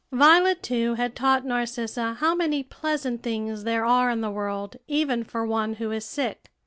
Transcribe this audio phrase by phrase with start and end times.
[0.11, 5.23] Violet, too, had taught Narcissa how many pleasant things there are in the world even
[5.23, 6.49] for one who is sick.